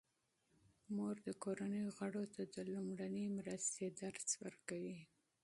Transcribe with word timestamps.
مور 0.95 1.15
د 1.27 1.29
کورنۍ 1.43 1.83
غړو 1.97 2.23
ته 2.33 2.41
د 2.53 2.55
لومړنۍ 2.71 3.25
مرستې 3.37 3.85
درس 3.99 4.27
ورکوي. 4.43 4.99